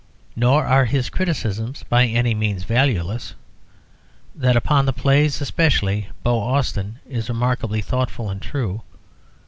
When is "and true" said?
8.27-8.81